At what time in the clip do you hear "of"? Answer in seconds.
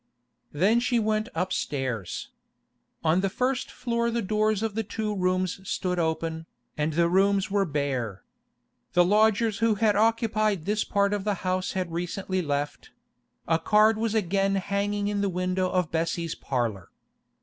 4.63-4.73, 11.13-11.23, 15.69-15.91